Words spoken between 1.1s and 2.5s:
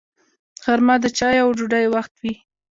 چایو او ډوډۍ وخت وي